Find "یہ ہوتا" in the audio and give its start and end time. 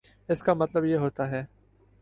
0.85-1.29